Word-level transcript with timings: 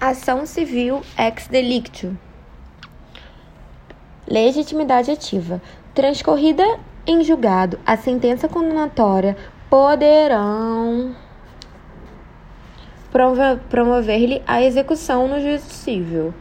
Ação 0.00 0.44
civil 0.44 1.02
ex 1.16 1.46
delicto. 1.46 2.16
Legitimidade 4.26 5.10
ativa. 5.10 5.62
Transcorrida 5.94 6.64
em 7.06 7.22
julgado, 7.22 7.78
a 7.86 7.96
sentença 7.96 8.48
condenatória 8.48 9.36
poderão 9.70 11.14
promover-lhe 13.68 14.42
a 14.46 14.62
execução 14.62 15.28
no 15.28 15.40
juízo 15.40 15.70
civil. 15.70 16.34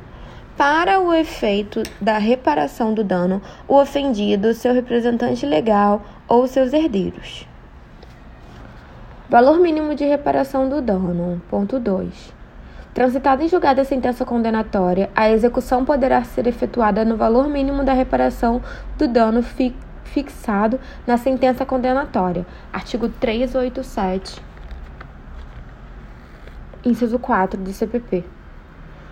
Para 0.57 0.99
o 0.99 1.13
efeito 1.13 1.83
da 2.01 2.17
reparação 2.17 2.93
do 2.93 3.03
dano, 3.03 3.41
o 3.67 3.75
ofendido, 3.75 4.53
seu 4.53 4.73
representante 4.73 5.45
legal 5.45 6.01
ou 6.27 6.47
seus 6.47 6.73
herdeiros. 6.73 7.47
Valor 9.29 9.59
mínimo 9.59 9.95
de 9.95 10.05
reparação 10.05 10.69
do 10.69 10.81
dano. 10.81 11.41
Ponto 11.49 11.79
2. 11.79 12.42
Transitada 12.93 13.43
em 13.43 13.47
julgado 13.47 13.81
a 13.81 13.83
sentença 13.83 14.23
condenatória, 14.23 15.09
a 15.15 15.27
execução 15.31 15.83
poderá 15.83 16.23
ser 16.23 16.45
efetuada 16.45 17.03
no 17.03 17.17
valor 17.17 17.49
mínimo 17.49 17.83
da 17.83 17.91
reparação 17.91 18.61
do 18.97 19.07
dano 19.07 19.41
fi 19.41 19.75
fixado 20.03 20.79
na 21.07 21.17
sentença 21.17 21.65
condenatória. 21.65 22.45
Artigo 22.71 23.09
387, 23.09 24.39
inciso 26.85 27.17
4 27.17 27.59
do 27.59 27.73
CPP. 27.73 28.23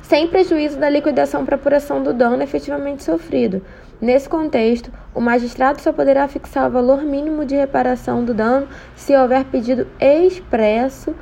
Sem 0.03 0.27
prejuízo 0.27 0.77
da 0.77 0.87
liquidação 0.87 1.43
para 1.43 1.55
apuração 1.55 2.03
do 2.03 2.13
dano 2.13 2.43
efetivamente 2.43 3.03
sofrido. 3.03 3.65
Nesse 3.99 4.29
contexto, 4.29 4.91
o 5.11 5.19
magistrado 5.19 5.81
só 5.81 5.91
poderá 5.91 6.27
fixar 6.27 6.67
o 6.67 6.71
valor 6.71 7.01
mínimo 7.01 7.45
de 7.45 7.55
reparação 7.55 8.23
do 8.23 8.33
dano 8.33 8.67
se 8.95 9.15
houver 9.15 9.43
pedido 9.45 9.87
expresso 9.99 11.15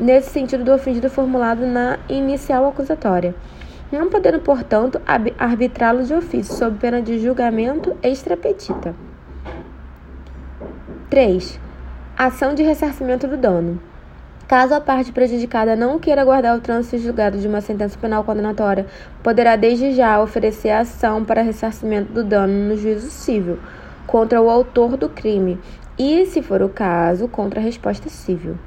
nesse 0.00 0.30
sentido 0.30 0.64
do 0.64 0.72
ofendido 0.72 1.08
formulado 1.08 1.66
na 1.66 1.98
inicial 2.08 2.66
acusatória, 2.66 3.34
não 3.92 4.10
podendo, 4.10 4.40
portanto, 4.40 5.00
arbitrá-lo 5.38 6.04
de 6.04 6.14
ofício, 6.14 6.54
sob 6.54 6.78
pena 6.78 7.00
de 7.00 7.18
julgamento 7.18 7.96
extrapetita. 8.02 8.94
3. 11.10 11.60
Ação 12.16 12.54
de 12.54 12.62
ressarcimento 12.62 13.26
do 13.26 13.36
dano. 13.36 13.80
Caso 14.48 14.74
a 14.74 14.80
parte 14.80 15.10
prejudicada 15.10 15.74
não 15.74 15.98
queira 15.98 16.24
guardar 16.24 16.56
o 16.56 16.60
trânsito 16.60 16.98
julgado 16.98 17.38
de 17.38 17.48
uma 17.48 17.60
sentença 17.60 17.98
penal 17.98 18.24
condenatória, 18.24 18.86
poderá 19.22 19.56
desde 19.56 19.92
já 19.92 20.20
oferecer 20.20 20.70
ação 20.70 21.24
para 21.24 21.40
ressarcimento 21.40 22.12
do 22.12 22.22
dano 22.22 22.52
no 22.68 22.76
juízo 22.76 23.10
civil 23.10 23.58
contra 24.06 24.42
o 24.42 24.50
autor 24.50 24.96
do 24.96 25.08
crime 25.08 25.58
e, 25.98 26.26
se 26.26 26.42
for 26.42 26.62
o 26.62 26.68
caso, 26.68 27.26
contra 27.26 27.58
a 27.58 27.62
resposta 27.62 28.08
civil. 28.08 28.58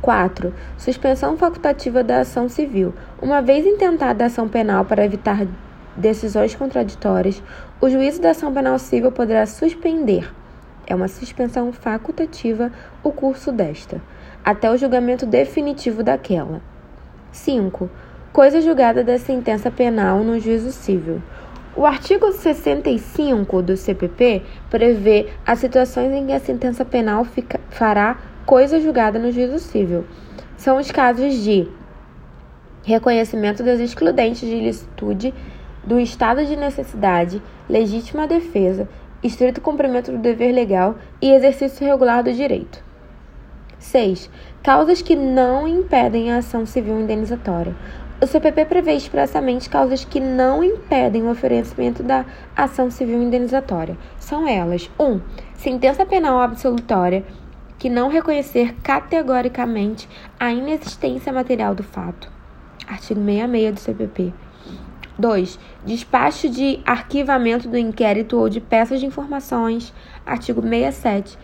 4. 0.00 0.54
Suspensão 0.76 1.36
facultativa 1.36 2.02
da 2.02 2.20
ação 2.20 2.48
civil. 2.48 2.94
Uma 3.20 3.42
vez 3.42 3.66
intentada 3.66 4.24
a 4.24 4.26
ação 4.26 4.48
penal 4.48 4.84
para 4.84 5.04
evitar 5.04 5.46
decisões 5.96 6.54
contraditórias, 6.54 7.42
o 7.80 7.88
juízo 7.88 8.20
da 8.20 8.30
ação 8.30 8.52
penal 8.52 8.78
civil 8.78 9.10
poderá 9.10 9.46
suspender, 9.46 10.32
é 10.86 10.94
uma 10.94 11.06
suspensão 11.06 11.70
facultativa, 11.70 12.72
o 13.02 13.12
curso 13.12 13.52
desta, 13.52 14.00
até 14.44 14.70
o 14.70 14.76
julgamento 14.76 15.26
definitivo 15.26 16.02
daquela. 16.02 16.62
5. 17.30 17.90
Coisa 18.32 18.60
julgada 18.60 19.04
da 19.04 19.18
sentença 19.18 19.70
penal 19.70 20.24
no 20.24 20.40
juízo 20.40 20.72
civil. 20.72 21.20
O 21.76 21.84
artigo 21.84 22.32
65 22.32 23.60
do 23.62 23.76
CPP 23.76 24.42
prevê 24.70 25.28
as 25.46 25.58
situações 25.58 26.10
em 26.12 26.26
que 26.26 26.32
a 26.32 26.40
sentença 26.40 26.84
penal 26.84 27.24
fica, 27.24 27.60
fará 27.68 28.16
coisa 28.48 28.80
julgada 28.80 29.18
no 29.18 29.30
juízo 29.30 29.58
civil. 29.58 30.06
São 30.56 30.78
os 30.78 30.90
casos 30.90 31.34
de 31.34 31.68
reconhecimento 32.82 33.62
das 33.62 33.78
excludentes 33.78 34.40
de 34.40 34.56
ilicitude, 34.56 35.34
do 35.84 36.00
estado 36.00 36.42
de 36.46 36.56
necessidade, 36.56 37.42
legítima 37.68 38.26
defesa, 38.26 38.88
estrito 39.22 39.60
cumprimento 39.60 40.10
do 40.10 40.16
dever 40.16 40.52
legal 40.52 40.96
e 41.20 41.30
exercício 41.30 41.86
regular 41.86 42.22
do 42.22 42.32
direito. 42.32 42.82
6. 43.78 44.30
Causas 44.62 45.02
que 45.02 45.14
não 45.14 45.68
impedem 45.68 46.32
a 46.32 46.38
ação 46.38 46.64
civil 46.64 46.98
indenizatória. 46.98 47.76
O 48.18 48.26
CPP 48.26 48.64
prevê 48.64 48.94
expressamente 48.94 49.68
causas 49.68 50.06
que 50.06 50.20
não 50.20 50.64
impedem 50.64 51.22
o 51.22 51.30
oferecimento 51.30 52.02
da 52.02 52.24
ação 52.56 52.90
civil 52.90 53.22
indenizatória. 53.22 53.98
São 54.18 54.48
elas: 54.48 54.90
1. 54.98 55.04
Um, 55.04 55.20
sentença 55.54 56.06
penal 56.06 56.40
absolutória 56.40 57.24
que 57.78 57.88
não 57.88 58.08
reconhecer 58.08 58.74
categoricamente 58.82 60.08
a 60.38 60.52
inexistência 60.52 61.32
material 61.32 61.74
do 61.74 61.82
fato. 61.82 62.30
Artigo 62.86 63.20
66 63.20 63.74
do 63.74 63.80
CPP. 63.80 64.34
2. 65.18 65.58
Despacho 65.84 66.48
de 66.48 66.80
arquivamento 66.84 67.68
do 67.68 67.76
inquérito 67.76 68.38
ou 68.38 68.48
de 68.48 68.60
peças 68.60 69.00
de 69.00 69.06
informações. 69.06 69.92
Artigo 70.24 70.62
67, 70.62 71.38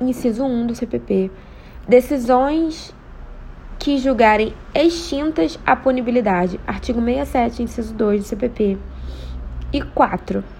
inciso 0.00 0.44
1 0.44 0.66
do 0.66 0.74
CPP. 0.74 1.30
Decisões 1.88 2.94
que 3.78 3.98
julgarem 3.98 4.54
extintas 4.74 5.58
a 5.64 5.76
punibilidade. 5.76 6.58
Artigo 6.66 7.00
67, 7.00 7.62
inciso 7.62 7.94
2 7.94 8.22
do 8.22 8.26
CPP. 8.26 8.78
E 9.72 9.82
4 9.82 10.55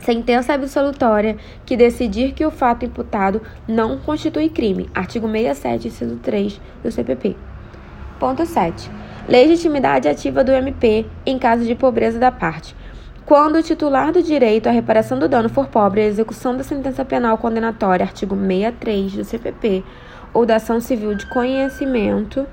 Sentença 0.00 0.54
absolutória 0.54 1.36
que 1.66 1.76
decidir 1.76 2.32
que 2.32 2.44
o 2.44 2.50
fato 2.50 2.86
imputado 2.86 3.42
não 3.68 3.98
constitui 3.98 4.48
crime. 4.48 4.88
Artigo 4.94 5.30
67, 5.30 5.88
inciso 5.88 6.16
3 6.16 6.60
do 6.82 6.90
CPP. 6.90 7.36
Ponto 8.18 8.46
7. 8.46 8.90
Legitimidade 9.28 10.08
ativa 10.08 10.42
do 10.42 10.52
MP 10.52 11.06
em 11.26 11.38
caso 11.38 11.64
de 11.64 11.74
pobreza 11.74 12.18
da 12.18 12.32
parte. 12.32 12.74
Quando 13.26 13.56
o 13.56 13.62
titular 13.62 14.10
do 14.10 14.22
direito 14.22 14.68
à 14.68 14.72
reparação 14.72 15.18
do 15.18 15.28
dano 15.28 15.50
for 15.50 15.68
pobre, 15.68 16.00
a 16.00 16.06
execução 16.06 16.56
da 16.56 16.64
sentença 16.64 17.04
penal 17.04 17.36
condenatória, 17.36 18.04
artigo 18.04 18.34
63 18.34 19.12
do 19.12 19.24
CPP, 19.24 19.84
ou 20.32 20.46
da 20.46 20.56
ação 20.56 20.80
civil 20.80 21.14
de 21.14 21.26
conhecimento, 21.26 22.46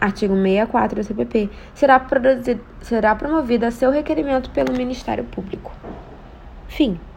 artigo 0.00 0.34
64 0.34 0.96
do 0.96 1.04
CPP, 1.04 1.50
será, 1.74 2.04
será 2.80 3.14
promovida 3.14 3.68
a 3.68 3.70
seu 3.70 3.90
requerimento 3.90 4.50
pelo 4.50 4.72
Ministério 4.72 5.24
Público. 5.24 5.70
Fim. 6.72 7.11